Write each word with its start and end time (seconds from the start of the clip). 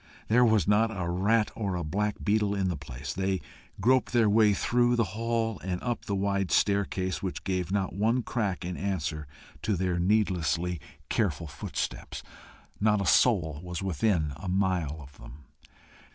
There 0.29 0.43
was 0.43 0.67
not 0.67 0.89
a 0.89 1.07
rat 1.07 1.51
or 1.55 1.75
a 1.75 1.83
black 1.83 2.15
beetle 2.23 2.55
in 2.55 2.69
the 2.69 2.75
place. 2.75 3.13
They 3.13 3.39
groped 3.79 4.13
their 4.13 4.27
way 4.31 4.55
through 4.55 4.95
the 4.95 5.03
hall, 5.13 5.59
and 5.59 5.79
up 5.83 6.05
the 6.05 6.15
wide 6.15 6.49
staircase, 6.51 7.21
which 7.21 7.43
gave 7.43 7.71
not 7.71 7.93
one 7.93 8.23
crack 8.23 8.65
in 8.65 8.77
answer 8.77 9.27
to 9.61 9.75
their 9.75 9.99
needlessly 9.99 10.81
careful 11.09 11.45
footsteps: 11.45 12.23
not 12.79 12.99
a 12.99 13.05
soul 13.05 13.59
was 13.61 13.83
within 13.83 14.33
a 14.37 14.47
mile 14.49 14.97
of 15.01 15.19
them. 15.19 15.43